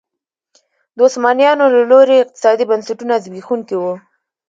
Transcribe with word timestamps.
د 0.95 0.97
عثمانیانو 1.07 1.65
له 1.75 1.81
لوري 1.91 2.15
اقتصادي 2.19 2.63
بنسټونه 2.69 3.13
زبېښونکي 3.23 3.75
وو. 3.77 3.93